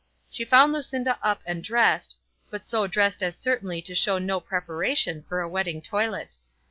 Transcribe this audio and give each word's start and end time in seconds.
She 0.31 0.45
found 0.45 0.73
Lucinda 0.73 1.19
up 1.21 1.43
and 1.45 1.63
dressed, 1.63 2.17
but 2.49 2.63
so 2.63 2.87
dressed 2.87 3.21
as 3.21 3.35
certainly 3.37 3.83
to 3.83 3.93
show 3.93 4.17
no 4.17 4.39
preparation 4.39 5.23
for 5.29 5.41
a 5.41 5.47
wedding 5.47 5.79
toilet. 5.79 6.37